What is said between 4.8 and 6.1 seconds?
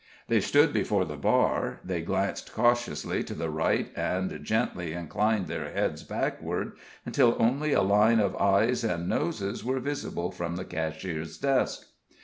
inclined their heads